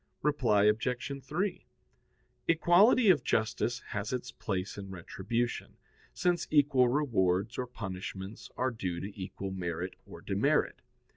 Reply 0.23 0.63
Obj. 0.63 1.23
3: 1.23 1.67
Equality 2.47 3.09
of 3.11 3.23
justice 3.23 3.81
has 3.93 4.11
its 4.11 4.31
place 4.31 4.75
in 4.75 4.89
retribution, 4.89 5.77
since 6.11 6.47
equal 6.49 6.87
rewards 6.89 7.59
or 7.59 7.67
punishments 7.67 8.49
are 8.57 8.71
due 8.71 8.99
to 8.99 9.13
equal 9.21 9.51
merit 9.51 9.95
or 10.07 10.21
demerit. 10.21 10.81